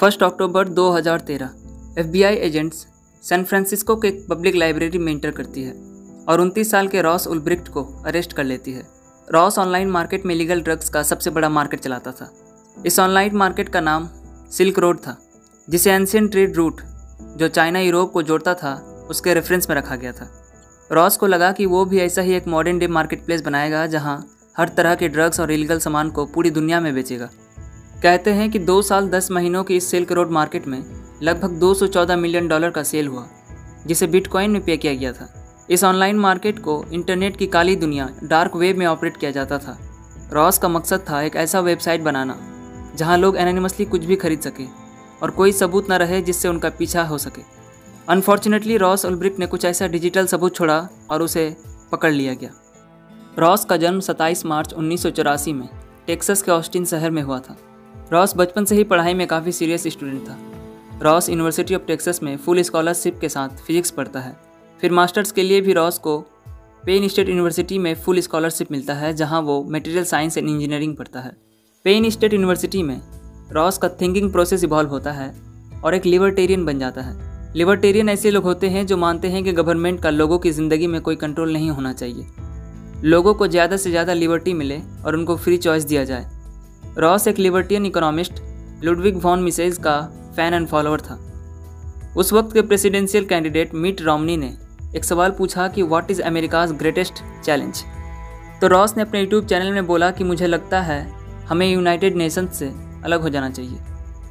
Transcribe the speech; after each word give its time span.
First 0.00 0.22
October 0.22 0.68
2013 0.68 1.48
FBI 1.98 2.34
agents 2.34 2.76
San 3.22 3.42
Francisco 3.44 3.96
के 3.96 4.08
एक 4.08 4.24
public 4.30 4.54
library 4.54 4.98
में 4.98 5.12
इंटर 5.12 5.30
करती 5.30 5.62
है 5.62 5.72
और 6.28 6.40
29 6.40 6.70
साल 6.70 6.88
के 6.88 7.02
रॉस 7.02 7.26
उल्ब्रिक्ट 7.26 7.68
को 7.68 7.82
अरेस्ट 8.06 8.32
कर 8.32 8.44
लेती 8.44 8.72
है। 8.72 8.82
रॉस 9.32 9.58
ऑनलाइन 9.58 9.90
मार्केट 9.90 10.24
में 10.26 10.34
लीगल 10.34 10.62
ड्रग्स 10.62 10.88
का 10.88 11.02
सबसे 11.02 11.30
बड़ा 11.30 11.48
मार्केट 11.48 11.80
चलाता 11.80 12.12
था। 12.12 12.30
इस 12.86 12.98
ऑनलाइन 13.00 13.36
मार्केट 13.36 13.68
का 13.68 13.80
नाम 13.80 14.08
सिल्क 14.50 14.78
रोड 14.78 14.98
था, 14.98 15.16
जिसे 15.68 15.92
एंशियन 15.92 16.28
ट्रेड 16.28 16.56
रूट, 16.56 16.80
जो 17.36 17.48
चाइना 17.48 17.80
यूरोप 17.80 18.12
को 18.12 18.22
जोड़ता 18.22 18.54
था, 18.54 18.74
उसके 19.10 19.34
रेफरेंस 19.34 19.70
में 19.70 19.76
रखा 19.76 19.96
गया 19.96 20.12
था। 20.12 20.30
रॉस 20.92 21.16
को 21.16 21.26
लगा 21.26 21.52
कि 21.52 21.66
वो 21.66 21.84
भी 21.84 21.98
ऐसा 21.98 22.22
ही 22.22 22.34
एक 22.34 22.48
मॉडर्न 22.48 22.78
डे 22.78 22.88
मार्केट 22.88 23.26
प्लेस 23.26 23.42
बनाएगा, 23.42 23.86
जहाँ 23.86 24.28
हर 24.56 24.68
तरह 24.68 24.94
के 24.94 25.08
ड्रग्स 25.08 25.40
और 25.40 25.52
इलीगल 25.52 25.78
सामान 25.78 26.10
को 26.10 26.26
पूरी 26.26 26.50
दुनिया 26.50 26.80
में 26.80 26.94
बेचेगा। 26.94 27.30
कहते 28.02 28.30
हैं 28.30 28.50
कि 28.50 28.58
दो 28.58 28.82
साल 28.82 29.08
दस 29.08 29.30
महीनों 29.30 29.64
की 29.64 29.76
इस 29.76 29.90
सिल्क 29.90 30.12
रोड 30.12 30.30
मार्केट 30.30 30.66
में 30.66 30.84
लगभग 31.22 31.50
214 31.50 32.16
मिलियन 32.16 32.48
डॉलर 32.48 32.70
का 32.70 32.82
सेल 32.82 33.08
हुआ, 33.08 33.26
जिसे 33.86 34.06
बिटकॉइन 34.06 34.50
में 34.50 34.64
पे 34.64 34.76
किया 34.76 34.94
गया 34.94 35.12
था। 35.12 35.28
इस 35.70 35.84
ऑनलाइन 35.84 36.18
मार्केट 36.18 36.58
को 36.58 36.84
इंटरनेट 36.92 37.36
की 37.36 37.46
काली 37.46 37.76
दुनिया, 37.76 38.08
डार्क 38.24 38.56
वेब 38.56 38.76
में 38.76 38.86
ऑपरेट 38.86 39.16
किया 39.16 39.30
जाता 39.30 39.58
था। 39.58 39.78
रॉस 40.32 40.58
का 40.58 40.68
मकसद 40.68 41.04
था 41.10 41.22
एक 41.22 41.36
ऐसा 41.36 41.60
वेबसाइट 41.60 42.00
बनाना, 42.00 42.36
जहाँ 42.96 43.18
लोग 43.18 43.36
एनोनिमसली 43.36 43.86
कुछ 43.86 44.04
भी 44.04 44.16
खरीद 44.16 44.40
सके 44.40 44.64
और 45.22 45.30
कोई 45.30 45.52
सबूत 45.52 45.90
न 45.90 45.94
रहे 45.94 46.22
जिससे 46.22 46.48
उनका 46.48 46.68
पीछा 46.68 47.02
हो 47.02 47.18
सके। 47.18 47.42
अनफॉर्चुनेटली 48.08 48.76
रॉस 48.76 49.04
उल्ब्रिक 49.04 49.38
ने 49.38 49.46
कुछ 49.46 49.64
ऐसा 49.64 49.86
डिजिटल 49.86 50.26
सबूत 50.26 50.54
छोड़ा 50.54 50.88
और 51.10 51.22
उसे 51.22 51.56
पकड़ 51.92 52.12
लिया 52.12 52.34
गया। 52.34 52.50
रॉस 53.38 53.64
का 53.64 53.76
जन्म 53.76 54.00
27 54.00 54.46
मार्च 54.46 54.72
उन्नीस 54.72 55.02
सौ 55.02 55.10
चौरासी 55.10 55.52
में 55.52 55.68
टेक्सास 56.06 56.42
के 56.42 56.50
ऑस्टिन 56.50 56.84
शहर 56.84 57.10
में 57.10 57.22
हुआ 57.22 57.38
था। 57.38 57.56
रॉस 58.12 58.32
बचपन 58.36 58.64
से 58.64 58.74
ही 58.74 58.84
पढ़ाई 58.84 59.14
में 59.14 59.26
काफ़ी 59.26 59.52
सीरियस 59.52 59.86
स्टूडेंट 59.86 60.28
था। 60.28 60.36
रॉस 61.02 61.28
यूनिवर्सिटी 61.28 61.74
ऑफ़ 61.74 61.82
टेक्सास 61.82 62.22
में 62.22 62.36
फुल 62.36 62.60
स्कॉलरशिप 62.62 63.18
के 63.20 63.28
साथ 63.28 63.62
फिजिक्स 63.66 63.90
पढ़ता 63.90 64.20
है। 64.20 64.36
फिर 64.80 64.92
मास्टर्स 64.92 65.32
के 65.32 65.42
लिए 65.42 65.60
भी 65.60 65.72
रॉस 65.72 65.98
को 65.98 66.18
पेन 66.86 67.06
स्टेट 67.08 67.28
यूनिवर्सिटी 67.28 67.78
में 67.78 67.94
फुल 67.94 68.20
स्कॉलरशिप 68.20 68.72
मिलता 68.72 68.94
है, 68.94 69.12
जहाँ 69.14 69.40
वो 69.42 69.62
मटेरियल 69.70 70.04
साइंस 70.04 70.38
एंड 70.38 70.48
इंजीनियरिंग 70.48 70.96
पढ़ता 70.96 71.20
है। 71.20 71.32
पेन 71.84 72.08
स्टेट 72.10 72.32
यूनिवर्सिटी 72.32 72.82
में 72.82 73.00
रॉस 73.52 73.78
का 73.78 73.88
थिंकिंग 74.00 74.30
प्रोसेस 74.32 74.64
इवॉल्व 74.64 74.90
होता 74.90 75.12
है 75.12 75.30
और 75.84 75.94
एक 75.94 76.06
लिबर्टेरियन 76.06 76.64
बन 76.64 76.78
जाता 76.78 77.02
है। 77.02 77.14
लिबर्टेरियन 77.56 78.08
ऐसे 78.08 78.30
लोग 78.30 78.44
होते 78.44 78.68
हैं 78.68 78.86
जो 78.86 78.96
मानते 78.96 79.28
हैं 79.28 79.44
कि 79.44 79.52
गवर्नमेंट 79.52 80.02
का 80.02 80.10
लोगों 80.10 80.38
की 80.38 80.50
ज़िंदगी 80.50 80.86
में 80.86 81.00
कोई 81.00 81.16
कंट्रोल 81.16 81.52
नहीं 81.52 81.70
होना 81.70 81.92
चाहिए। 81.92 82.26
लोगों 83.04 83.34
को 83.34 83.46
ज़्यादा 83.46 83.76
से 83.76 83.90
ज़्यादा 83.90 84.14
लिबर्टी 84.14 84.54
मिले 84.54 84.80
और 85.06 85.16
उनको 85.16 85.36
फ्री 85.36 85.56
चॉइस 85.56 85.84
दिया 85.84 86.04
जाए। 86.04 86.26
रॉस 86.98 87.26
एक 87.28 87.38
libertarian 87.38 87.86
economist 87.86 88.40
Ludwig 88.84 89.16
von 89.16 89.42
Mises 89.42 89.76
का 89.78 90.00
फ़ैन 90.36 90.54
एंड 90.54 90.66
फॉलोअर 90.68 91.00
था। 91.00 91.18
उस 92.16 92.32
वक्त 92.32 92.52
के 92.52 92.62
प्रेसिडेंशियल 92.62 93.24
कैंडिडेट 93.24 93.74
मिट 93.74 94.02
रोमनी 94.02 94.36
ने 94.36 94.52
एक 94.96 95.04
सवाल 95.04 95.30
पूछा 95.30 95.68
कि 95.68 95.82
what 95.82 96.10
is 96.10 96.22
America's 96.22 96.72
greatest 96.72 97.22
challenge 97.44 97.82
तो 98.60 98.66
रॉस 98.66 98.96
ने 98.96 99.02
अपने 99.02 99.20
यूट्यूब 99.20 99.46
चैनल 99.46 99.72
में 99.72 99.86
बोला 99.86 100.10
कि 100.10 100.24
मुझे 100.24 100.46
लगता 100.46 100.80
है 100.80 101.00
हमें 101.48 101.66
यूनाइटेड 101.72 102.16
नेशंस 102.16 102.58
से 102.58 102.72
अलग 103.04 103.20
हो 103.20 103.28
जाना 103.28 103.50
चाहिए। 103.50 103.78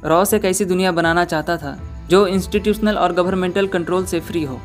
रॉस 0.04 0.34
एक 0.34 0.44
ऐसी 0.44 0.64
दुनिया 0.64 0.92
बनाना 0.92 1.24
चाहता 1.24 1.56
था 1.56 1.78
जो 2.10 2.26
इंस्टीट्यूशनल 2.26 2.98
और 2.98 3.12
गवर्नमेंटल 3.12 3.66
कंट्रोल 3.66 4.04
से 4.04 4.20
फ्री 4.20 4.44
हो। 4.44 4.60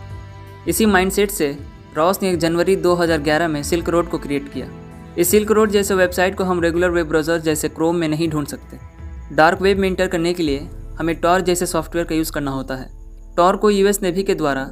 इसी 0.68 0.86
माइंडसेट 0.86 1.32
से 1.32 1.58
रॉस 1.96 2.22
ने 2.22 2.30
एक 2.30 2.38
जनवरी 2.38 2.76
2011 2.76 3.48
में 3.48 3.64
सिल्क 3.64 3.90
रोड 3.90 4.10
को 4.10 4.18
क्रिएट 4.18 4.54
किया। 4.54 4.68
इस 5.18 5.30
सिल्क 5.32 5.52
रोड 5.52 5.72
जैसे 5.72 5.96
वेबसाइट 5.96 6.36
को 6.36 6.44
हम 6.44 6.62
रेगुलर 6.62 6.90
वेब 6.90 7.08
ब्राउज़र 7.08 7.38
जैसे 7.42 7.68
क्रोम 7.70 7.96
में 7.96 8.08
नहीं 8.08 8.28
ढूंढ 8.30 8.48
सकते। 8.48 8.78
डार्क 9.36 9.62
वेब 9.62 9.78
में 9.78 9.88
इंटर 9.88 10.08
करने 10.08 10.34
के 10.34 10.44
लिए 10.44 10.68
हमें 11.00 11.16
टॉर 11.16 11.42
जैसे 11.42 11.66
सॉफ्टवेयर 11.66 12.08
का 12.08 12.16
यूज़ 12.16 12.32
करना 12.32 12.52
होता 12.52 12.76
है। 12.76 12.90
टॉर 13.38 13.58
को 13.58 13.70
यूएस 13.70 14.02
नेवी 14.02 14.24
के 14.24 14.36
द्वारा 14.36 14.68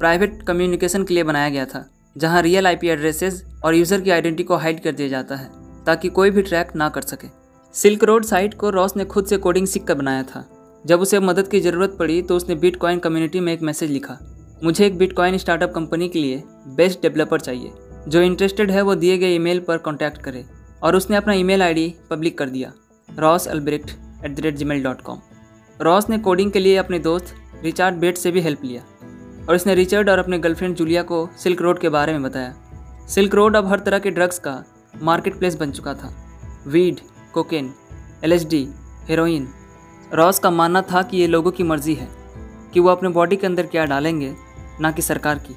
प्राइवेट 0.00 0.42
कम्युनिकेशन 0.42 1.04
के 1.04 1.14
लिए 1.14 1.22
बनाया 1.24 1.48
गया 1.48 1.64
था, 1.64 1.84
जहाँ 2.16 2.42
रियल 2.42 2.66
आईपी 2.66 2.88
एड्रेसेस 2.88 3.42
और 3.64 3.74
यूज़र 3.74 4.00
की 4.00 4.10
आइडेंटिटी 4.10 4.42
को 4.42 4.56
हाइड 4.56 4.82
कर 4.82 4.92
दिया 4.92 5.08
जाता 5.08 5.36
है, 5.36 5.48
ताकि 5.86 6.08
कोई 6.10 6.30
भी 6.30 6.42
ट्रैक 6.42 6.76
ना 6.76 6.88
कर 6.88 7.02
सके। 7.02 7.28
सिल्क 7.74 8.04
रोड 8.04 8.24
साइट 8.24 8.54
को 8.54 8.70
रॉस 8.70 8.96
ने 8.96 9.04
खुद 9.06 9.26
से 9.26 9.36
कोडिंग 9.38 9.66
सीख 9.66 9.84
कर 9.84 9.94
बनाया 9.94 10.22
था। 10.24 10.44
जब 10.84 11.00
उसे 11.00 11.20
मदद 11.20 11.48
की 11.48 11.60
ज़रूरत 11.60 11.96
पड़ी 11.98 12.20
तो 12.22 12.36
उसने 12.36 12.54
बिटकॉइन 12.56 12.98
कम्युनिटी 12.98 13.40
में 13.40 13.52
एक 13.52 13.62
मैसेज 13.62 13.90
लिखा, 13.90 14.18
मुझे 14.64 14.86
एक 14.86 14.98
बिटकॉइन 14.98 15.38
स्टार्टअप 15.38 15.72
कंपनी 15.74 16.08
के 16.08 16.18
लिए 16.18 16.42
बेस्ट 16.68 17.02
डेवलपर 17.02 17.40
चाहिए। 17.40 17.72
जो 18.08 18.20
इंटरेस्टेड 18.22 18.70
है 18.70 18.82
वो 18.82 18.94
दिए 18.94 19.16
गए 19.18 19.34
ईमेल 19.34 19.60
पर 19.60 19.78
कॉन्टैक्ट 19.78 20.22
करे 20.22 20.44
और 20.82 20.96
उसने 20.96 21.16
अपना 21.16 21.32
ईमेल 21.34 21.62
आईडी 21.62 21.94
पब्लिक 22.10 22.38
कर 22.38 22.48
दिया 22.48 22.72
Ross 23.08 23.46
Ulbricht 23.48 23.90
at 24.24 24.34
the 24.34 24.40
rate 24.40 24.56
Gmail 24.64 24.82
dot 24.82 25.00
com 25.00 25.20
Ross 25.80 26.08
ने 26.10 26.18
कोडिंग 26.18 26.52
के 26.52 26.58
लिए 26.58 26.76
अपने 26.76 26.98
दोस्त 26.98 27.34
रिचार्ड 27.64 27.96
बेट 27.96 28.16
से 28.16 28.30
भी 28.30 28.40
हेल्प 28.40 28.64
लिया 28.64 28.82
और 29.48 29.54
इसने 29.54 29.74
रिचर्ड 29.74 30.10
और 30.10 30.18
अपने 30.18 30.38
गर्लफ्रेंड 30.38 30.76
जूलिया 30.76 31.02
को 31.02 31.28
सिल्क 31.38 31.62
रोड 31.62 31.78
के 31.78 31.88
बारे 31.88 32.12
में 32.12 32.22
बताया। 32.22 32.54
सिल्क 33.08 33.34
रोड 33.34 33.56
अब 33.56 33.66
हर 33.66 33.80
तरह 33.80 33.98
के 33.98 34.10
ड्रग्स 34.10 34.38
का 34.38 34.62
मार्केट 35.02 35.38
प्लेस 35.38 35.54
बन 35.54 35.70
चुका 35.70 35.94
था। 35.94 36.12
Weed 36.66 37.00
cocaine 37.34 37.66
L 38.24 38.32
LSD 38.32 38.66
heroin 39.08 39.48
Ross 40.14 40.38
का 40.38 40.50
मानना 40.50 40.82
था 40.82 41.02
कि 41.02 41.16
ये 41.16 41.26
लोगों 41.26 41.50
की 41.50 41.62
मर्ज़ी 41.62 41.94
है 41.94 42.08
कि 42.74 42.80
वो 42.80 42.88
अपने 42.90 43.08
बॉडी 43.08 43.36
के 43.36 43.46
अंदर 43.46 43.66
क्या 43.66 43.84
डालेंगे, 43.84 44.34
ना 44.80 44.90
कि 44.90 45.02
सरकार 45.02 45.38
की। 45.38 45.56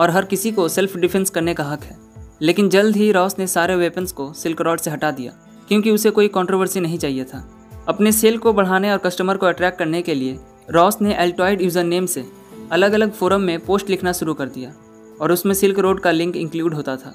और 0.00 0.10
हर 0.10 0.24
किसी 0.24 0.52
को 0.52 0.68
सेल्फ 0.68 0.96
डिफेंस 0.96 1.30
करने 1.30 1.54
का 1.54 1.64
हक 1.64 1.82
है। 1.82 1.96
लेकिन 2.42 2.68
जल्द 2.68 2.96
ही 2.96 3.10
रॉस 3.12 3.38
ने 3.38 3.46
सारे 3.46 3.76
वेपन्स 3.76 4.12
को 4.12 4.32
सिल्क 4.32 4.60
रॉड 4.60 4.80
से 4.80 4.90
हटा 4.90 5.10
दिया, 5.10 5.32
क्योंकि 5.68 5.90
उसे 5.90 6.10
कोई 6.10 6.28
कंट्रोवर्सी 6.28 6.80
नहीं 6.80 6.98
चाहिए 6.98 7.24
था। 7.24 7.44
अपने 7.88 8.12
सेल 8.12 8.38
को 8.38 8.52
बढ़ाने 8.52 8.90
और 8.92 8.98
कस्टमर 8.98 9.36
को 9.36 9.46
अट्रैक्ट 9.46 9.78
करने 9.78 10.02
के 10.02 10.14
लिए 10.14 10.38
रॉस 10.70 11.00
ने 11.00 11.14
एल्टॉइड 11.14 11.62
यूज़र 11.62 11.84
नेम 11.84 12.06
से 12.06 12.24
अलग 12.72 12.92
अलग 12.92 13.12
फोरम 13.12 13.40
में 13.40 13.58
पोस्ट 13.60 13.90
लिखना 13.90 14.12
शुरू 14.12 14.34
कर 14.34 14.48
दिया, 14.48 14.72
और 15.20 15.32
उसमें 15.32 15.54
सिल्क 15.54 15.78
रोड 15.78 16.00
का 16.00 16.10
लिंक 16.10 16.36
इंक्लूड 16.36 16.74
होता 16.74 16.96
था। 16.96 17.14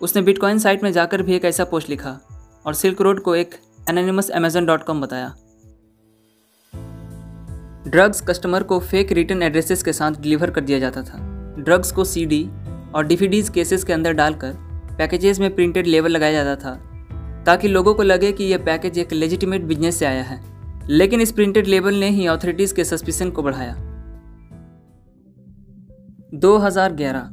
उसने 0.00 0.22
बिटकॉइन 0.22 0.58
साइट 0.58 0.82
में 0.82 0.92
जाकर 0.92 1.22
भी 1.22 1.34
एक 1.34 1.44
ऐसा 1.44 1.64
पोस्ट 1.64 1.90
लिखा, 1.90 2.18
और 2.66 2.74
सिल्क 2.74 3.00
रोड 3.00 3.20
को 3.20 3.34
एक 3.34 3.54
एनानिमस 3.90 4.30
अमेजन 4.30 4.66
डॉट 4.66 4.82
कॉम 4.82 5.00
बताया। 5.00 5.34
ड्रग्स 7.88 8.20
कस्टमर 8.20 8.62
को 8.62 8.78
फेक 8.80 9.12
रिटर्न 9.12 9.42
एड्रेसेस 9.42 9.82
के 9.82 9.92
साथ 9.92 10.20
डिलीवर 10.20 10.50
कर 10.50 10.60
दिया 10.60 10.78
जाता 10.78 11.02
था। 11.02 11.29
ड्रग्स 11.58 11.92
को 11.92 12.04
सीडी 12.04 12.48
और 12.94 13.06
डिफिडीज 13.06 13.48
केसेस 13.48 13.84
के 13.84 13.92
अंदर 13.92 14.12
डालकर 14.12 14.52
पैकेजेस 14.98 15.40
में 15.40 15.54
प्रिंटेड 15.54 15.86
लेबल 15.86 16.10
लगाया 16.10 16.44
जाता 16.44 16.64
था, 16.64 16.74
ताकि 17.44 17.68
लोगों 17.68 17.94
को 17.94 18.02
लगे 18.02 18.32
कि 18.32 18.44
यह 18.44 18.58
पैकेज 18.58 18.98
एक 18.98 19.12
लेजिटिमेट 19.12 19.62
बिज़नेस 19.62 19.96
से 19.96 20.06
आया 20.06 20.22
है। 20.22 20.40
लेकिन 20.88 21.20
इस 21.20 21.32
प्रिंटेड 21.32 21.66
लेबल 21.66 21.94
ने 21.94 22.08
ही 22.08 22.26
अथॉरिटीज़ 22.26 22.74
के 22.74 22.84
सस्पिशन 22.84 23.30
को 23.30 23.42
बढ़ाया। 23.42 23.74
2011 26.34 27.30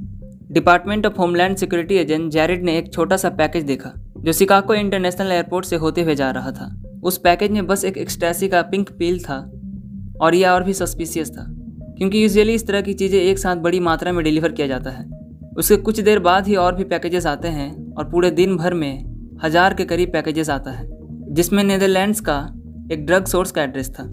department 0.51 1.05
of 1.05 1.13
homeland 1.13 1.57
security 1.57 1.95
agent 1.95 2.31
Jared 2.31 2.63
ने 2.63 2.77
एक 2.77 2.93
छोटा 2.93 3.17
सा 3.17 3.29
पैकेज 3.29 3.63
देखा, 3.63 3.91
जो 4.17 4.33
शिकागो 4.33 4.73
इंटरनेशनल 4.73 5.31
एयरपोर्ट 5.31 5.65
से 5.65 5.75
होते 5.75 6.01
हुए 6.01 6.15
जा 6.15 6.31
रहा 6.31 6.51
था। 6.51 6.81
उस 7.03 7.17
पैकेज 7.17 7.51
में 7.51 7.67
बस 7.67 7.85
एक 7.85 7.97
एक्सट्रेसी 7.97 8.47
का 8.47 8.61
पिंक 8.61 8.89
पील 8.89 9.19
था 9.19 9.51
और 10.21 10.35
यह 10.35 10.49
और 10.49 10.63
भी 10.63 10.73
सस्पिशियस 10.73 11.31
था। 11.31 11.56
क्योंकि 11.97 12.23
यूजुअली 12.23 12.53
इस 12.53 12.67
तरह 12.67 12.81
की 12.81 12.93
चीज़ें 12.93 13.19
एक 13.19 13.39
साथ 13.39 13.55
बड़ी 13.57 13.79
मात्रा 13.81 14.11
में 14.11 14.23
डिलीवर 14.23 14.51
किया 14.51 14.67
जाता 14.67 14.89
है। 14.89 15.05
उसके 15.57 15.75
कुछ 15.77 15.99
देर 15.99 16.19
बाद 16.21 16.47
ही 16.47 16.55
और 16.55 16.75
भी 16.75 16.83
पैकेजेस 16.85 17.25
आते 17.25 17.47
हैं 17.49 17.93
और 17.93 18.09
पूरे 18.09 18.31
दिन 18.31 18.55
भर 18.57 18.73
में 18.73 19.39
हज़ार 19.43 19.73
के 19.73 19.85
करीब 19.85 20.09
पैकेजेस 20.09 20.49
आता 20.49 20.71
है, 20.71 20.87
जिसमें 21.29 21.63
नीदरलैंड्स 21.63 22.19
का 22.19 22.37
एक 22.91 23.05
ड्रग 23.05 23.25
सोर्स 23.25 23.51
का 23.51 23.63
एड्रेस 23.63 23.89
था। 23.89 24.03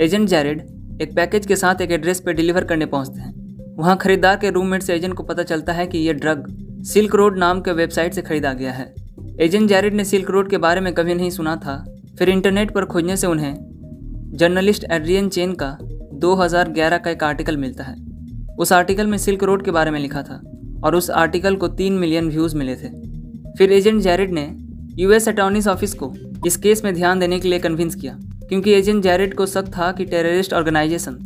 एजेंट 0.00 0.28
जैरिड 0.28 0.62
एक 1.02 1.14
पैकेज 1.16 1.46
के 1.46 1.56
साथ 1.56 1.80
एक 1.80 1.90
एड्रेस 1.90 2.20
पर 2.20 2.32
डिलीवर 2.32 2.64
करने 2.64 2.86
पहुँचते 2.86 3.20
हैं। 3.20 3.74
वहाँ 3.76 3.96
खरीदार 3.96 4.36
के 4.36 4.50
रूममेट 4.50 4.82
से 4.82 4.94
एजेंट 4.94 5.14
को 5.14 5.22
पता 5.22 5.42
चलता 5.42 5.72
है 5.72 5.86
कि 5.86 5.98
यह 5.98 6.12
ड्रग 6.14 6.46
सिल्क 6.86 7.14
रोड 7.14 7.38
नाम 7.38 7.60
के 7.60 7.72
वेबसाइट 7.72 8.14
से 8.14 8.22
खरीदा 8.22 8.52
गया 8.52 8.72
है। 8.72 8.92
एजेंट 9.40 9.68
जैरिड 9.68 9.94
ने 9.94 10.04
सिल्क 10.04 10.30
रोड 10.30 10.50
के 10.50 10.58
बारे 10.58 10.80
में 10.80 10.92
कभी 10.94 11.14
नहीं 11.14 11.30
सुना 11.30 11.56
था, 11.56 11.84
फिर 12.18 12.30
इंटरनेट 12.30 12.70
पर 12.70 12.84
खोजने 12.84 13.16
से 13.16 13.26
उन्हें 13.26 13.54
जर्नलिस्ट 14.32 14.84
एड्रियन 14.90 15.28
चेन 15.28 15.52
का 15.54 15.76
2011 16.20 16.98
का 16.98 17.10
एक 17.10 17.24
आर्टिकल 17.24 17.56
मिलता 17.56 17.84
है। 17.84 17.94
उस 18.58 18.72
आर्टिकल 18.72 19.06
में 19.06 19.18
सिल्क 19.18 19.44
रोड 19.44 19.64
के 19.64 19.70
बारे 19.70 19.90
में 19.90 20.00
लिखा 20.00 20.22
था 20.22 20.40
और 20.84 20.94
उस 20.94 21.10
आर्टिकल 21.10 21.56
को 21.56 21.68
तीन 21.70 21.92
मिलियन 21.92 22.28
व्यूज़ 22.28 22.56
मिले 22.56 22.74
थे। 22.74 22.88
फिर 23.58 23.72
एजेंट 23.72 24.00
जैरिड 24.02 24.32
ने 24.32 24.48
यूएस 24.98 25.28
अटॉर्नीस 25.28 25.66
ऑफ़िस 25.68 25.94
को 25.94 26.12
इस 26.46 26.56
केस 26.56 26.84
में 26.84 26.92
ध्यान 26.94 27.18
देने 27.18 27.38
के 27.40 27.48
लिए 27.48 27.58
कन्विंस 27.58 27.94
किया, 27.94 28.16
क्योंकि 28.48 28.72
एजेंट 28.72 29.02
जैरेड 29.02 29.34
को 29.34 29.46
शक 29.46 29.68
था 29.68 29.90
कि 29.92 30.04
टेररिस्ट 30.04 30.52
ऑर्गेनाइजेशन 30.52 31.18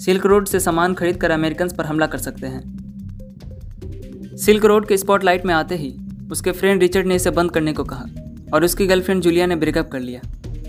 सिल्क 0.00 0.26
रोड 0.26 0.46
से 0.46 0.60
सामान 0.60 0.94
खरीद 0.94 1.16
कर 1.16 1.30
अमेरिकन 1.30 1.68
पर 1.68 1.84
हमला 1.84 2.06
कर 2.06 2.18
सकते 2.18 2.46
हैं। 2.46 4.36
सिल्क 4.36 4.64
रोड 4.64 4.86
के 4.88 4.96
स्पॉटलाइट 4.96 5.46
में 5.46 5.54
आते 5.54 5.76
ही 5.76 5.94
उसके 6.32 6.52
फ्रेंड 6.52 6.80
रिचर्ड 6.80 7.06
ने 7.06 7.14
इसे 7.14 7.30
बंद 7.30 7.50
करने 7.50 7.72
को 7.72 7.84
कहा 7.84 8.06
और 8.54 8.64
उसकी 8.64 8.86
गर्लफ्रेंड 8.86 9.22
जूलिया 9.22 9.46
ने 9.46 9.56
ब्रेकअप 9.56 9.88
कर 9.88 10.00
लिया। 10.00 10.20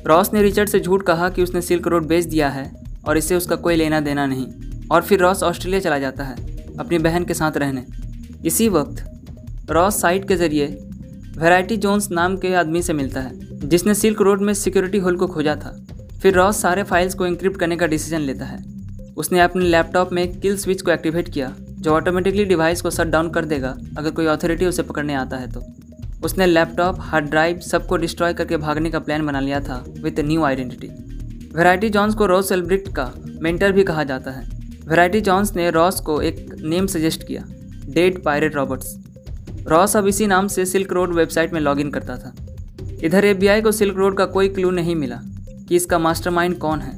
रॉस 0.07 0.33
ने 0.33 0.41
रिचर्ड 0.41 0.69
से 0.69 0.79
झूठ 0.79 1.03
कहा 1.03 1.29
कि 1.29 1.43
उसने 1.43 1.61
सिल्क 1.61 1.87
रोड 1.87 2.07
बेच 2.07 2.25
दिया 2.25 2.49
है 2.49 2.71
और 3.07 3.17
इससे 3.17 3.35
उसका 3.35 3.55
कोई 3.55 3.75
लेना 3.75 3.99
देना 3.99 4.25
नहीं। 4.25 4.47
और 4.91 5.01
फिर 5.01 5.19
रॉस 5.19 5.43
ऑस्ट्रेलिया 5.43 5.79
चला 5.79 5.99
जाता 5.99 6.23
है, 6.23 6.35
अपनी 6.79 6.97
बहन 6.97 7.23
के 7.23 7.33
साथ 7.33 7.57
रहने। 7.57 7.85
इसी 8.45 8.69
वक्त, 8.69 9.03
रॉस 9.71 10.01
साइट 10.01 10.27
के 10.27 10.35
ज़रिए 10.35 10.65
वैरायटी 11.37 11.77
जोन्स 11.77 12.11
नाम 12.11 12.37
के 12.37 12.53
आदमी 12.53 12.81
से 12.81 12.93
मिलता 12.93 13.21
है, 13.21 13.31
जिसने 13.69 13.93
सिल्क 13.93 14.21
रोड 14.21 14.41
में 14.41 14.53
सिक्योरिटी 14.53 14.97
होल 14.97 15.17
को 15.17 15.27
खोजा 15.27 15.55
था। 15.55 15.85
फिर 16.21 16.33
रॉस 16.33 16.61
सारे 16.61 16.83
फाइल्स 16.83 17.13
को 17.13 17.25
इंक्रिप्ट 17.25 17.59
करने 17.59 17.75
का 17.75 17.87
डिसीज़न 17.87 18.19
लेता 18.19 18.45
है। 18.45 18.63
उसने 19.17 19.39
अपने 19.39 19.65
लैपटॉप 19.65 20.13
में 20.13 20.39
किल 20.39 20.57
स्विच 20.57 20.81
को 20.81 20.91
एक्टिवेट 20.91 21.29
किया, 21.29 21.55
जो 21.59 21.91
ऑटोमेटिकली 21.91 22.45
डिवाइस 22.45 22.81
को 22.81 22.89
शट 22.89 23.07
डाउन 23.07 23.29
कर 23.29 23.45
देगा, 23.45 23.77
अगर 23.97 24.11
कोई 24.11 24.25
अथॉरिटी 24.25 24.65
उसे 24.65 24.83
पकड़ने 24.83 25.13
आता 25.13 25.37
है 25.37 25.51
तो। 25.51 25.63
उसने 26.23 26.45
लैपटॉप, 26.45 26.95
हार्ड 26.99 27.25
ड्राइव, 27.25 27.59
सबको 27.59 27.97
डिस्ट्रॉय 27.97 28.33
करके 28.33 28.57
भागने 28.57 28.89
का 28.89 28.99
प्लान 28.99 29.25
बना 29.25 29.39
लिया 29.39 29.59
था, 29.59 29.85
with 30.03 30.19
new 30.19 30.43
identity. 30.43 31.06
Variety 31.57 31.89
Jones 31.89 32.15
को 32.15 32.25
रॉस 32.25 32.51
एल्ब्रिक्ट 32.51 32.87
का 32.95 33.11
मेंटर 33.41 33.71
भी 33.71 33.83
कहा 33.83 34.03
जाता 34.03 34.31
है। 34.31 34.43
वेराइटी 34.87 35.21
जॉन्स 35.21 35.55
ने 35.55 35.69
रॉस 35.71 35.99
को 35.99 36.19
एक 36.21 36.53
नेम 36.63 36.87
सजेस्ट 36.87 37.23
किया 37.27 37.43
डेड 37.87 38.21
पायरेट 38.23 38.55
रॉबर्ट्स 38.55 39.65
रॉस 39.67 39.95
अब 39.97 40.07
इसी 40.07 40.27
नाम 40.27 40.47
से 40.47 40.65
सिल्क 40.65 40.93
रोड 40.93 41.13
वेबसाइट 41.15 41.53
में 41.53 41.59
लॉगिन 41.61 41.89
करता 41.91 42.17
था। 42.17 42.33
इधर 43.03 43.25
एफ़ 43.25 43.63
को 43.63 43.71
सिल्क 43.71 43.97
रोड 43.97 44.17
का 44.17 44.25
कोई 44.27 44.49
क्लू 44.49 44.71
नहीं 44.71 44.95
मिला 44.95 45.19
कि 45.67 45.75
इसका 45.75 45.99
मास्टरमाइंड 45.99 46.57
कौन 46.59 46.81
है, 46.81 46.93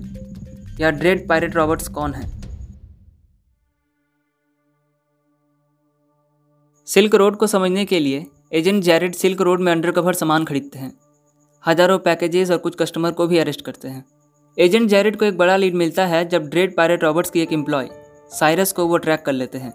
या 0.79 0.91
ड्रेड 0.91 1.27
पायरेट 1.29 1.55
रॉबर्ट्स 1.55 1.87
कौन 1.89 2.13
है। 2.13 2.27
सिल्क 6.87 7.15
रोड 7.15 7.37
को 7.37 7.47
समझने 7.47 7.85
के 7.85 7.99
लिए 7.99 8.25
एजेंट 8.53 8.83
जैरेड 8.83 9.15
सिल्क 9.15 9.41
रोड 9.41 9.61
में 9.61 9.71
अंडरकवर 9.71 10.13
सामान 10.15 10.45
खरीदते 10.45 10.79
हैं। 10.79 10.93
हज़ारों 11.63 11.99
पैकेजेस 12.01 12.51
और 12.51 12.57
कुछ 12.59 12.75
कस्टमर 12.77 13.11
को 13.11 13.27
भी 13.27 13.37
अरेस्ट 13.37 13.61
करते 13.61 13.87
हैं। 13.87 14.05
एजेंट 14.57 14.89
जैरेड 14.89 15.15
को 15.15 15.25
एक 15.25 15.37
बड़ा 15.37 15.55
लीड 15.55 15.75
मिलता 15.75 16.05
है 16.05 16.27
जब 16.29 16.47
ड्रेड 16.47 16.75
पायरेट 16.75 17.03
रॉबर्ट्स 17.03 17.29
की 17.29 17.41
एक 17.41 17.51
एम्प्लॉय 17.53 17.87
साइरस 18.31 18.71
को 18.71 18.85
वो 18.85 18.97
ट्रैक 18.97 19.21
कर 19.21 19.33
लेते 19.33 19.57
हैं, 19.57 19.73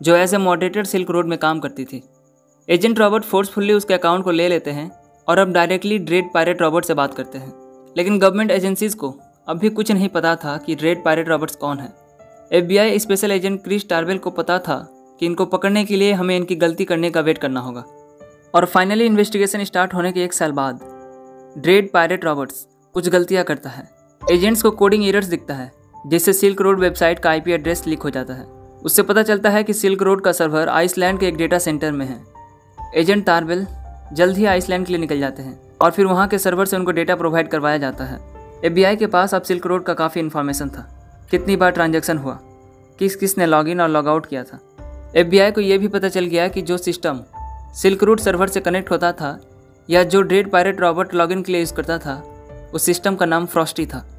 जो 0.00 0.14
as 0.16 0.34
a 0.34 0.38
moderator 0.38 0.84
Silk 0.84 1.10
Road 1.10 1.26
में 1.26 1.38
काम 1.38 1.60
करती 1.60 1.84
थी। 1.84 2.02
एजेंट 2.68 2.98
रॉबर्ट 2.98 3.24
फोर्सफुल्ली 3.24 3.72
उसके 3.72 3.94
अकाउंट 3.94 4.24
को 4.24 4.30
ले 4.30 4.48
लेते 4.48 4.70
हैं 4.70 4.90
और 5.28 5.38
अब 5.38 5.52
डायरेक्टली 5.52 5.98
ड्रेड 5.98 6.32
पायरेट 6.34 6.62
रॉबर्ट 6.62 6.84
से 6.84 6.94
बात 6.94 7.14
करते 7.14 7.38
हैं। 7.38 7.52
लेकिन 7.96 8.18
गवर्नमेंट 8.18 8.50
एजेंसीज 8.50 8.94
को 8.94 9.14
अब 9.48 9.58
भी 9.58 9.70
कुछ 9.70 9.92
नहीं 9.92 10.08
पता 10.08 10.34
था 10.36 10.56
कि 10.56 10.74
रेड 10.74 11.04
पायरेट 11.04 11.28
रॉबर्ट्स 11.28 11.56
कौन 11.56 11.78
है। 11.78 11.92
FBI 12.54 12.98
special 12.98 13.32
agent 13.32 13.62
Chris 13.64 13.88
Tarbell 13.88 14.18
को 14.18 14.30
पता 14.30 14.58
था 14.58 14.78
कि 15.20 15.26
इनको 15.26 15.46
पकड़ने 15.46 15.84
के 15.84 15.96
लिए 15.96 16.12
हमें 16.12 16.36
इनकी 16.36 16.56
गलती 16.56 16.84
करने 16.84 17.10
का 17.10 17.20
वेट 17.20 17.38
करना 17.38 17.60
होगा। 17.60 17.84
और 18.54 18.64
फाइनली 18.64 19.06
इन्वेस्टिगेशन 19.06 19.64
स्टार्ट 19.64 19.94
होने 19.94 20.12
के 20.12 20.24
एक 20.24 20.32
साल 20.32 20.52
बाद, 20.52 20.80
ड्रेड 21.58 21.90
पायरेट 21.92 22.24
रॉबर्ट्स 22.24 22.66
कुछ 22.94 23.08
गलतियाँ 23.08 23.44
करता 23.44 23.70
है। 23.70 24.01
एजेंट्स 24.30 24.62
को 24.62 24.70
कोडिंग 24.70 25.04
एरर्स 25.04 25.26
दिखता 25.26 25.54
है, 25.54 25.72
जिससे 26.06 26.32
सिल्क 26.32 26.60
रोड 26.60 26.80
वेबसाइट 26.80 27.18
का 27.18 27.30
आईपी 27.30 27.52
एड्रेस 27.52 27.86
लीक 27.86 28.02
हो 28.02 28.10
जाता 28.10 28.34
है। 28.34 28.44
उससे 28.84 29.02
पता 29.02 29.22
चलता 29.22 29.50
है 29.50 29.62
कि 29.64 29.72
सिल्क 29.72 30.02
रोड 30.02 30.20
का 30.20 30.32
सर्वर 30.32 30.68
आइसलैंड 30.68 31.20
के 31.20 31.26
एक 31.26 31.36
डेटा 31.36 31.58
सेंटर 31.58 31.92
में 31.92 32.06
है। 32.06 32.22
एजेंट 32.94 33.24
तारबेल 33.26 33.66
जल्द 34.12 34.36
ही 34.36 34.44
आइसलैंड 34.44 34.86
के 34.86 34.92
लिए 34.92 35.00
निकल 35.00 35.20
जाते 35.20 35.42
हैं, 35.42 35.60
और 35.80 35.90
फिर 35.90 36.06
वहाँ 36.06 36.28
के 36.28 36.38
सर्वर 36.38 36.66
से 36.66 36.76
उनको 36.76 36.92
डेटा 36.92 37.16
प्रोवाइड 37.16 37.48
करवाया 37.48 37.78
जाता 37.78 38.04
है। 38.04 38.20
एफबीआई 38.64 38.96
के 38.96 39.06
पास 39.06 39.34
अब 39.34 39.42
सिल्क 39.42 39.66
रोड 39.66 39.84
का 39.84 39.94
काफ़ी 39.94 40.20
इन्फॉर्मेशन 40.20 40.68
था। 40.68 40.88
कितनी 41.30 41.56
बार 41.56 41.70
ट्रांजेक्शन 41.70 42.18
हुआ? 42.18 42.38
किस 42.98 43.16
किस 43.16 43.38
ने 43.38 43.46
लॉगिन 43.46 43.80
और 43.80 43.88
लॉग 43.88 44.08
आउट 44.08 44.26
किया 44.26 44.42
था? 44.42 44.60
एफबीआई 45.16 45.50
को 45.50 45.60
यह 45.60 45.78
भी 45.78 45.88
पता 45.88 46.08
चल 46.08 46.24
गया 46.24 46.48
कि 46.48 46.62
जो 46.62 46.76
सिस्टम 46.76 47.20
सिल्क 47.74 48.02
रूट 48.02 48.20
सर्वर 48.20 48.48
से 48.48 48.60
कनेक्ट 48.60 48.90
होता 48.90 49.12
था, 49.12 49.40
या 49.90 50.02
जो 50.02 50.22
ड्रेड 50.22 50.50
पायरेट 50.50 50.80
रॉबर्ट 50.80 51.14
लॉगिन 51.14 51.42
के 51.42 51.52
लिए 51.52 51.60
यूज़ 51.60 51.74
करता 51.74 51.98
था, 51.98 52.22
उस 52.74 52.82
सिस्टम 52.82 53.16
का 53.16 53.26
नाम 53.26 53.46
फ्रॉस्टी 53.46 53.86
था। 53.86 54.11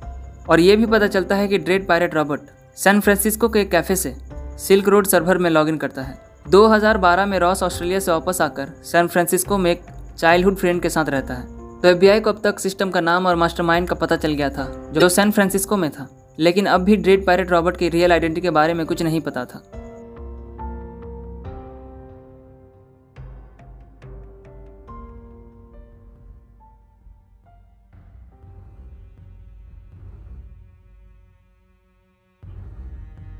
और 0.50 0.60
ये 0.60 0.76
भी 0.76 0.86
पता 0.86 1.08
चलता 1.08 1.36
है 1.36 1.48
कि 1.48 1.58
dread 1.58 1.88
pirate 1.88 2.16
Robert 2.16 2.42
San 2.76 3.00
Francisco 3.00 3.50
के 3.50 3.62
एक 3.62 3.72
कैफ़े 3.72 3.96
से 3.96 4.16
सिल्क 4.58 4.88
रोड 4.88 5.08
सर्वर 5.08 5.38
में 5.38 5.50
लॉगिन 5.50 5.78
करता 5.78 6.02
है। 6.02 6.18
2012 6.50 7.26
में 7.26 7.40
रॉस 7.40 7.64
ऑस्ट्रेलिया 7.64 8.00
से 8.00 8.12
वापस 8.12 8.42
आकर 8.42 8.70
सैन 8.84 9.08
फ्रांसिस्को 9.08 9.58
में 9.58 9.72
एक 9.72 9.82
चाइल्डहुड 10.18 10.56
फ्रेंड 10.56 10.82
के 10.82 10.90
साथ 10.90 11.06
रहता 11.06 11.34
है। 11.34 11.44
तो 11.82 11.94
FBI 11.94 12.22
को 12.22 12.30
अब 12.30 12.42
तक 12.44 12.60
सिस्टम 12.60 12.90
का 12.90 13.02
नाम 13.02 13.26
और 13.26 13.36
मास्टरमाइंड 13.36 13.88
का 13.88 13.96
पता 13.96 14.16
चल 14.16 14.34
गया 14.34 14.50
था, 14.50 14.90
जो 14.94 15.10
सैन 15.10 15.32
फ्रांसिस्को 15.32 15.78
में 15.78 15.92
था। 15.92 16.36
लेकिन 16.40 16.66
अब 16.66 16.82
भी 16.82 16.98
ड्रेड 16.98 17.26
पायरेट 17.26 17.52
रॉबर्ट 17.52 17.78
की 17.78 17.90
रियल 17.90 18.12
आइडेंटिटी 18.12 18.42
के 18.42 18.50
बारे 18.50 18.74
में 18.74 18.86
कुछ 18.86 19.02
नहीं 19.02 19.22
पता 19.22 19.46
था। 19.46 19.83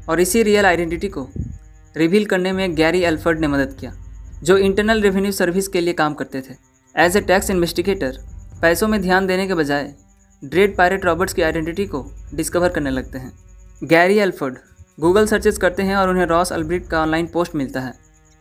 और 0.10 0.20
इसी 0.20 0.44
रियल 0.44 0.66
आइडेंटिटी 0.66 1.08
को 1.08 1.28
रिवील 1.96 2.26
करने 2.26 2.52
में 2.52 2.76
गैरी 2.76 3.02
एल्फर्ड 3.04 3.40
ने 3.40 3.48
मदद 3.48 3.76
किया, 3.80 3.94
जो 4.44 4.58
इंटरनल 4.60 5.02
रेवेन्यू 5.02 5.32
सर्विस 5.32 5.68
के 5.68 5.82
लिए 5.82 5.94
काम 5.94 6.14
करते 6.14 6.42
थे। 6.42 6.56
एज 6.96 7.18
ए 7.18 7.22
टैक्स 7.22 7.50
इन्वेस्टिगेटर 7.50 8.18
पैसों 8.62 8.88
में 8.88 9.02
ध्यान 9.02 9.28
देने 9.28 9.48
के 9.48 9.54
बजाय 9.54 9.94
ड्रेड 10.42 10.76
पायरेट 10.78 11.06
रॉबर्ट्स 11.06 11.34
की 11.34 11.42
आइडेंटिटी 11.42 11.86
को 11.88 12.06
डिस्कवर 12.34 12.70
करने 12.70 12.90
लगते 12.90 13.18
हैं। 13.18 13.32
गैरी 13.82 14.18
एल्फर्ड 14.20 14.58
गूगल 14.98 15.26
सर्चेस 15.28 15.58
करते 15.58 15.84
हैं 15.84 15.96
और 15.96 16.10
उन्हें 16.10 16.26
रॉस 16.26 16.52
अल्ब्रिट 16.54 16.88
का 16.88 17.02
ऑनलाइन 17.02 17.28
पोस्ट 17.28 17.56
मिलता 17.56 17.80
है, 17.80 17.94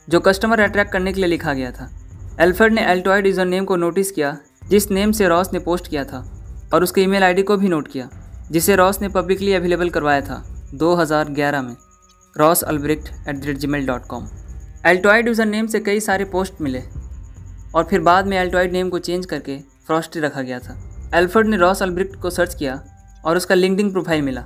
जो 0.08 0.20
कस्टमर 0.20 0.60
अट्रैक्ट 0.60 0.92
करने 0.92 1.12
के 1.12 1.20
लिए 1.20 1.28
लिखा 1.28 1.52
गया 1.54 1.70
था। 1.70 1.90
एल्फर्ड 2.40 2.72
ने 2.72 2.82
एल्टॉयड 2.82 3.26
यूज़र 3.26 3.44
नेम 3.44 3.64
को 3.64 3.76
नोटिस 3.76 4.10
किया, 4.10 4.36
जिस 4.68 4.90
नेम 4.90 5.12
से 5.12 5.28
रॉस 5.28 5.52
ने 5.52 5.58
पोस्ट 5.58 5.88
किया 5.88 6.04
था, 6.04 6.24
और 6.74 6.82
उसके 6.82 7.02
ईमेल 7.02 7.22
आईडी 7.22 7.42
को 7.42 7.56
भी 7.56 7.68
नोट 7.68 7.88
किया, 7.88 8.08
जिसे 8.50 8.76
रॉस 8.76 9.00
ने 9.02 9.08
पब्लिकली 9.10 9.52
अवेलेबल 9.52 9.90
करवाया 9.90 10.20
था। 10.20 10.42
2011 10.74 11.62
में। 11.62 11.74
Ross 12.36 12.62
Ulbricht 12.62 13.08
at 13.28 13.36
the 13.36 13.44
rate 13.44 13.56
Gmail 13.66 13.86
dot 13.86 14.06
com 14.06 14.28
altoid 14.86 15.26
user 15.28 15.46
name 15.46 15.66
से 15.66 15.80
कई 15.80 16.00
सारे 16.00 16.24
पोस्ट 16.26 16.60
मिले 16.60 16.82
और 17.74 17.84
फिर 17.90 18.00
बाद 18.00 18.26
में 18.26 18.36
एल्टॉयड 18.38 18.72
नेम 18.72 18.90
को 18.90 18.98
चेंज 19.00 19.26
करके 19.26 19.58
फ्रॉस्टी 19.86 20.20
रखा 20.20 20.42
गया 20.42 20.58
था। 20.58 20.76
एल्फर्ड 21.14 21.48
ने 21.48 21.56
रॉस 21.56 21.82
अल्ब्रिक्ट 21.82 22.16
को 22.22 22.30
सर्च 22.30 22.54
किया 22.54 22.82
और 23.24 23.36
उसका 23.36 23.54
लिंकडिंग 23.54 23.92
प्रोफ़ाइल 23.92 24.22
मिला, 24.22 24.44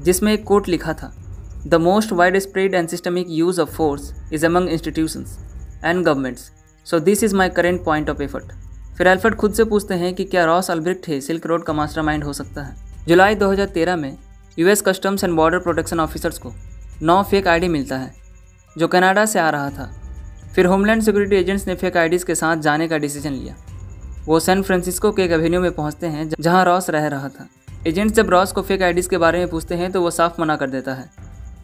जिसमें 0.00 0.32
एक 0.32 0.44
कोट 0.44 0.68
लिखा 0.68 0.92
था 0.92 1.12
the 1.66 1.74
most 1.76 2.12
widespread 2.38 2.74
and 2.74 2.88
systemic 2.88 3.26
use 3.30 3.60
of 3.60 3.70
force 3.70 4.12
is 4.32 4.46
among 4.46 4.68
institutions 4.68 5.38
and 5.84 6.04
governments 6.04 6.50
so 6.86 7.00
this 7.00 7.24
is 7.24 7.34
my 7.36 7.48
current 7.50 7.84
point 7.84 8.10
of 8.10 8.22
effort 8.22 8.52
फिर 8.98 9.06
एल्फर्ड 9.06 9.34
खुद 9.36 9.52
से 9.54 9.64
पूछते 9.64 9.94
हैं 9.94 10.14
कि 10.14 10.24
क्या 10.24 10.44
रॉस 10.44 10.70
अल्ब्रिक्ट 10.70 11.08
है 11.08 11.20
सिल्क 11.20 11.46
रोड 11.46 11.64
का 11.64 11.72
मास्टरमाइंड 11.72 12.24
हो 12.24 12.32
सकता 12.32 12.62
है। 12.62 12.76
जुलाई 13.08 13.34
2013 13.36 13.96
में 13.96 14.16
US 14.58 14.80
customs 14.82 15.24
and 15.24 15.34
border 15.34 15.58
protection 15.58 16.00
officers 16.00 16.38
को 16.38 16.52
नौ 17.02 17.22
फेक 17.22 17.48
आईडी 17.48 17.68
मिलता 17.68 17.96
है, 17.96 18.12
जो 18.78 18.88
कनाडा 18.88 19.24
से 19.26 19.38
आ 19.38 19.50
रहा 19.50 19.70
था। 19.70 19.84
फिर 20.54 20.66
होमलैंड 20.66 21.02
सिक्योरिटी 21.02 21.36
एजेंट्स 21.36 21.66
ने 21.66 21.74
फेक 21.74 21.96
आईडीज़ 21.96 22.24
के 22.24 22.34
साथ 22.34 22.56
जाने 22.56 22.88
का 22.88 22.98
डिसीज़न 22.98 23.32
लिया। 23.32 23.54
वो 24.26 24.40
सैन 24.40 24.62
फ्रांसिस्को 24.62 25.12
के 25.12 25.22
एक 25.22 25.30
एवेन्यू 25.30 25.60
में 25.60 25.70
पहुँचते 25.72 26.06
हैं, 26.06 26.28
जहाँ 26.40 26.64
रॉस 26.64 26.90
रह 26.90 27.06
रहा 27.06 27.28
था। 27.28 27.48
एजेंट्स 27.86 28.14
जब 28.14 28.30
रॉस 28.30 28.52
को 28.52 28.62
फेक 28.62 28.82
आईडीज़ 28.82 29.08
के 29.08 29.18
बारे 29.18 29.38
में 29.38 29.48
पूछते 29.48 29.74
हैं 29.74 29.92
तो 29.92 30.02
वो 30.02 30.10
साफ़ 30.10 30.40
मना 30.40 30.56
कर 30.56 30.70
देता 30.70 30.94
है। 30.94 31.10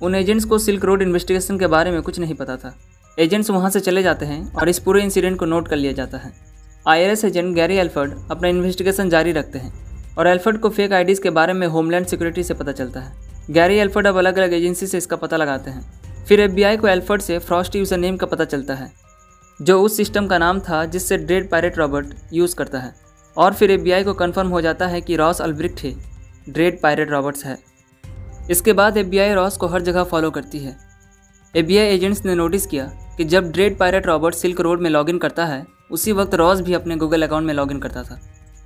उन 0.03 0.15
एजेंट्स 0.15 0.45
को 0.45 0.59
सिल्क 0.59 0.85
रोड 0.85 1.03
इन्वेस्टिगेशन 1.03 1.59
के 1.59 1.67
बारे 1.67 1.91
में 1.91 2.03
कुछ 2.03 2.19
नहीं 2.19 2.35
पता 2.35 2.57
था। 2.57 2.75
एजेंट्स 3.19 3.51
वहाँ 3.51 3.71
से 3.71 3.81
चले 3.81 4.03
जाते 4.03 4.27
हैं 4.27 4.53
और 4.53 4.69
इस 4.69 4.79
पूरे 4.79 5.03
इंसिडेंट 5.03 5.39
को 5.39 5.45
नोट 5.45 5.69
कर 5.69 5.77
लिया 5.77 5.93
जाता 5.93 6.19
है। 6.19 6.33
आई 6.89 7.01
एजेंट 7.01 7.55
गैरी 7.55 7.77
एल्फर्ड 7.77 8.15
अपना 8.31 8.49
इन्वेस्टिगेशन 8.49 9.09
जारी 9.09 9.33
रखते 9.33 9.59
हैं। 9.59 9.73
और 10.19 10.27
एल्फर्ड 10.27 10.59
को 10.59 10.69
फेक 10.69 10.93
आईडीज़ 10.93 11.21
के 11.21 11.31
बारे 11.31 11.53
में 11.53 11.67
होमलैंड 11.67 12.07
सिक्योरिटी 12.07 12.43
से 12.43 12.55
पता 12.55 12.73
चलता 12.73 13.01
है। 13.01 13.13
गैरी 13.51 13.77
एल्फर्ड 13.77 14.07
अब 14.07 14.17
अलग 14.17 14.39
अलग 14.39 14.53
एजेंसी 14.53 14.87
से 14.87 14.99
इसका 14.99 15.17
पता 15.17 15.37
लगाते 15.37 15.71
हैं। 15.71 16.25
फिर 16.25 16.41
एफ़ 16.41 16.81
को 16.81 16.89
एल्फर्ड 16.89 17.23
से 17.23 17.39
फ्रॉस्ट 17.39 17.77
यूज़र 17.77 17.99
नेम 17.99 18.17
का 18.17 18.27
पता 18.27 18.45
चलता 18.45 18.75
है, 18.75 18.91
जो 19.61 19.81
उस 19.83 19.97
सिस्टम 19.97 20.27
का 20.27 20.39
नाम 20.39 20.61
था 20.61 20.85
जिससे 20.85 21.17
ड्रेड 21.19 21.51
पायरेट 21.51 21.79
रॉबर्ट 21.79 22.15
यूज़ 22.33 22.55
करता 22.57 22.79
है। 22.79 22.95
और 23.37 23.55
फिर 23.55 23.71
एफ़ 23.71 24.05
को 24.05 24.15
कन्फर्म 24.15 24.49
हो 24.49 24.61
जाता 24.61 24.87
है 24.87 25.01
कि 25.01 25.17
रॉस 25.17 25.41
अल्ब्रिक्ट 25.43 25.81
ही, 25.81 25.95
ड्रेड 26.49 26.81
पायरेट 26.81 27.11
रॉबर्ट्स 27.11 27.45
है। 27.45 27.59
इसके 28.51 28.73
बाद 28.73 28.99
FBI 28.99 29.33
रॉस 29.35 29.57
को 29.57 29.67
हर 29.67 29.83
जगह 29.83 30.05
फॉलो 30.05 30.31
करती 30.31 30.59
है। 30.59 30.77
एफ़ 31.55 31.71
एजेंट्स 31.73 32.25
ने 32.25 32.35
नोटिस 32.35 32.67
किया 32.67 32.85
कि 33.17 33.25
जब 33.25 33.51
dread 33.53 33.79
pirate 33.79 34.07
Robert 34.07 34.35
silk 34.35 34.61
road 34.61 34.81
में 34.81 34.91
लॉगिन 34.91 35.19
करता 35.19 35.45
है, 35.47 35.65
उसी 35.91 36.13
वक्त 36.13 36.35
रॉस 36.35 36.61
भी 36.61 36.75
अपने 36.75 36.97
गूगल 36.97 37.23
अकाउंट 37.23 37.47
में 37.47 37.55
लॉगिन 37.55 37.79
करता 37.79 38.03
था। 38.03 38.21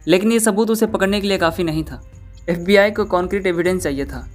लेकिन 0.09 0.33
ये 0.33 0.41
सबूत 0.41 0.71
उसे 0.71 0.87
पकड़ने 0.87 1.21
के 1.21 1.29
लिए 1.29 1.39
काफ़ी 1.39 1.65
नहीं 1.65 1.85
था। 1.85 2.03
एफबीआई 2.49 2.91
को 2.91 3.05
कॉन्क्रीट 3.05 3.47
एविडेंस 3.47 3.83
चाहिए 3.83 4.05
था, 4.05 4.27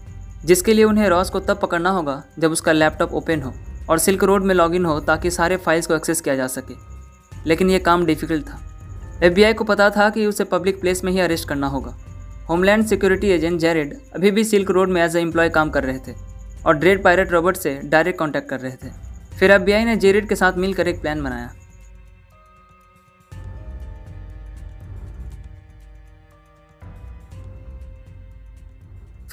जिसके 0.45 0.73
लिए 0.73 0.83
उन्हें 0.83 1.07
रॉस 1.09 1.29
को 1.29 1.39
तब 1.39 1.59
पकड़ना 1.59 1.89
होगा 1.89 2.23
जब 2.39 2.51
उसका 2.51 2.71
लैपटॉप 2.71 3.13
ओपन 3.13 3.41
हो 3.41 3.53
और 3.89 3.99
सिल्क 3.99 4.23
रोड 4.23 4.43
में 4.43 4.55
लॉगिन 4.55 4.85
हो 4.85 4.99
ताकि 4.99 5.31
सारे 5.31 5.57
फाइल्स 5.57 5.87
को 5.87 5.95
एक्सेस 5.95 6.21
किया 6.21 6.35
जा 6.35 6.47
सके। 6.47 6.75
लेकिन 7.45 7.69
ये 7.69 7.79
काम 7.79 8.05
डिफ़िकल्ट 8.05 8.45
था। 8.45 8.59
एफबीआई 9.23 9.53
को 9.53 9.63
पता 9.63 9.89
था 9.89 10.09
कि 10.09 10.25
उसे 10.25 10.43
पब्लिक 10.43 10.79
प्लेस 10.81 11.03
में 11.03 11.11
ही 11.11 11.19
अरेस्ट 11.19 11.47
करना 11.47 11.67
होगा। 11.67 11.97
होमलैंड 12.49 12.85
सिक्योरिटी 12.85 13.27
एजेंट 13.27 13.59
जेरेड 13.59 13.97
अभी 14.15 14.31
भी 14.31 14.43
सिल्क 14.43 14.71
रोड 14.71 14.89
में 14.89 15.01
एज 15.01 15.15
ए 15.15 15.19
एम्प्लॉय 15.19 15.49
काम 15.49 15.69
कर 15.69 15.83
रहे 15.83 15.97
थे 15.97 16.15
और 16.65 16.73
ड्रेड 16.73 17.03
पायरेट 17.03 17.31
रॉबर्ट 17.31 17.57
से 17.57 17.79
डायरेक्ट 17.83 18.19
कॉन्टैक्ट 18.19 18.49
कर 18.49 18.59
रहे 18.59 18.75
थे। 18.83 18.91
फिर 19.39 19.51
एफबीआई 19.51 19.85
ने 19.85 19.95
जेरेड 19.95 20.27
के 20.29 20.35
साथ 20.35 20.57
मिलकर 20.57 20.87
एक 20.87 21.01
प्लान 21.01 21.23
बनाया। 21.23 21.51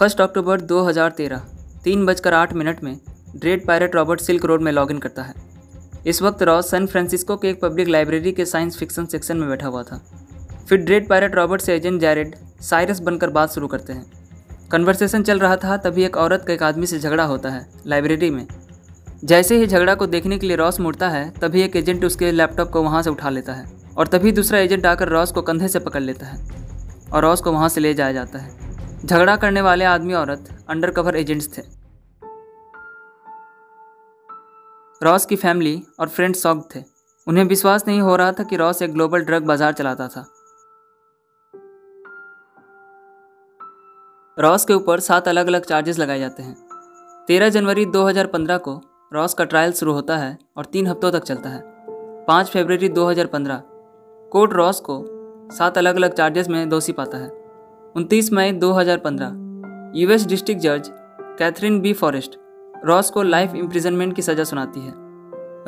फ़र्स्ट 0.01 0.21
अक्टूबर 0.21 0.61
2013 0.61 1.41
तीन 1.85 2.05
बजकर 2.07 2.35
आठ 2.35 2.53
मिनट 2.53 2.83
में 2.85 2.97
dread 3.37 3.67
pirate 3.67 3.95
Robert 3.95 4.21
silk 4.21 4.45
road 4.45 4.63
में 4.63 4.71
लॉगिन 4.73 4.99
करता 4.99 5.23
है। 5.23 5.35
इस 6.07 6.21
वक्त 6.23 6.43
रॉस 6.43 6.71
सैन 6.71 6.87
फ्रांसिस्को 6.87 7.37
के 7.37 7.49
एक 7.49 7.61
पब्लिक 7.61 7.89
लाइब्रेरी 7.89 8.33
के 8.33 8.45
साइंस 8.45 8.79
फिक्सन 8.79 9.07
सेक्शन 9.07 9.37
में 9.37 9.49
बैठा 9.49 9.67
हुआ 9.67 9.83
था। 9.83 10.01
फिर 10.69 10.79
ड्रेड 10.79 11.09
पायरेट 11.09 11.35
रॉबर्ट 11.35 11.63
से 11.63 11.75
एजेंट 11.75 12.01
जैरेड 12.01 12.35
साइरस 12.61 13.01
बनकर 13.01 13.31
बात 13.31 13.53
शुरू 13.53 13.67
करते 13.67 13.93
हैं। 13.93 14.05
कन्वर्सेशन 14.73 15.23
चल 15.23 15.39
रहा 15.39 15.57
था, 15.57 15.77
तभी 15.77 16.05
एक 16.05 16.17
औरत 16.17 16.45
का 16.47 16.53
एक 16.53 16.63
आदमी 16.63 16.87
से 16.87 16.99
झगड़ा 16.99 17.25
होता 17.25 17.51
है 17.51 17.67
लाइब्रेरी 17.87 18.31
में। 18.31 18.47
जैसे 19.25 19.59
ही 19.59 19.67
झगड़ा 19.67 19.95
को 19.95 20.07
देखने 20.07 20.39
के 20.39 20.47
लिए 20.47 20.57
रॉस 20.57 20.81
मुड़ता 20.81 21.09
है, 21.09 21.29
तभी 21.33 21.63
एक 21.63 21.77
एजेंट 21.77 22.05
उसके 22.05 22.33
लैपटॉप 22.33 22.71
को 22.71 22.83
वहाँ 22.83 23.03
से 23.03 23.11
उठा 23.11 23.31
लेता 23.31 23.53
है 23.53 23.67
और 23.97 24.07
तभी 24.07 24.33
दूसरा 24.33 24.59
एजेंट 24.59 24.87
आकर 24.87 25.09
रॉस 25.09 25.33
को 25.33 25.43
कंधे 25.43 25.69
से 25.69 25.79
पकड़ 25.81 26.03
लेता 26.03 26.27
है 26.27 26.41
और 27.13 27.23
रॉस 27.23 27.41
को 27.41 27.53
वहाँ 27.53 27.69
से 27.69 27.81
ले 27.81 27.95
जाया 27.95 28.13
जाता 28.13 28.39
है। 28.39 28.70
झगड़ा 29.05 29.37
करने 29.37 29.61
वाले 29.61 29.85
आदमी 29.85 30.15
औरत 30.15 30.49
अंडर 30.69 30.91
कवर 30.91 31.17
एजेंट्स 31.17 31.59
थे। 31.59 31.63
रॉस 35.03 35.27
की 35.27 35.37
फैमिली 35.37 35.83
और 36.01 36.09
फ्रेंड्स 36.09 36.43
सॉक्ड 36.43 36.75
थे। 36.75 36.85
उन्हें 37.27 37.45
विश्वास 37.45 37.87
नहीं 37.89 38.01
हो 38.01 38.17
रहा 38.17 38.33
था 38.33 38.43
कि 38.43 38.57
रॉस 38.57 38.83
एक 38.83 38.93
ग्लोबल 38.93 39.21
ड्रग 39.21 39.43
बाज़ार 39.43 39.73
चलाता 39.73 40.09
था। 40.09 40.27
रॉस 44.39 44.65
के 44.65 44.75
ऊपर 44.75 45.01
सात 45.01 45.29
अलग 45.29 45.47
अलग 45.47 45.65
चार्जेस 45.65 45.99
लगाए 45.99 46.19
जाते 46.19 46.43
हैं। 46.43 46.57
तेरह 47.29 47.49
जनवरी 47.49 47.87
2015 47.87 48.59
को 48.59 48.81
रॉस 49.13 49.35
का 49.35 49.45
ट्रायल 49.45 49.73
शुरू 49.73 49.93
होता 49.93 50.17
है 50.17 50.39
और 50.57 50.65
तीन 50.65 50.87
हफ्तों 50.87 51.13
तक 51.13 51.25
चलता 51.25 51.49
है। 51.49 51.63
पाँच 52.27 52.51
फरवरी 52.51 52.89
2015 52.89 53.63
कोर्ट 54.33 54.53
रॉस 54.53 54.81
को 54.81 55.05
सात 55.53 55.79
अलग 55.79 55.97
अलग 55.97 56.15
चार्जेस 56.15 56.49
में 56.49 56.69
दोषी 56.69 56.93
पाता 56.93 57.19
है। 57.19 57.40
उनतीस 57.97 58.33
मई 58.33 58.53
2015 58.53 59.33
यूएस 59.97 60.27
डिस्ट्रिक्ट 60.27 60.61
जज 60.63 60.91
कैथरीन 61.39 61.81
बी 61.81 61.93
फॉरेस्ट 61.93 62.37
रॉस 62.85 63.11
को 63.11 63.23
लाइफ 63.23 63.55
इम्प्रिजनमेंट 63.55 64.15
की 64.17 64.23
सज़ा 64.23 64.45
सुनाती 64.45 64.81
है। 64.81 64.93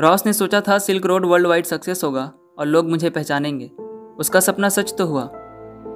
रॉस 0.00 0.26
ने 0.26 0.32
सोचा 0.32 0.60
था 0.60 0.78
silk 0.78 1.06
road 1.06 1.26
world 1.26 1.46
wide 1.46 1.64
success 1.64 2.04
होगा 2.04 2.30
और 2.58 2.66
लोग 2.66 2.90
मुझे 2.90 3.10
पहचानेंगे। 3.10 3.70
उसका 4.18 4.40
सपना 4.40 4.68
सच 4.68 4.94
तो 4.98 5.06
हुआ, 5.06 5.24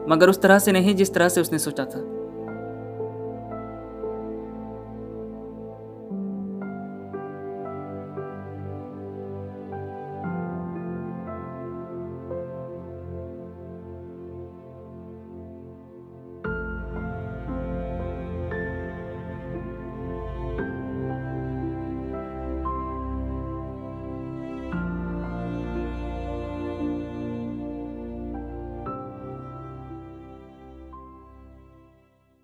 मगर 0.09 0.29
उस 0.29 0.41
तरह 0.43 0.59
से 0.59 0.73
नहीं 0.73 0.95
जिस 0.95 1.15
तरह 1.15 1.29
से 1.29 1.41
उसने 1.41 1.59
सोचा 1.59 1.85
था। 1.85 2.01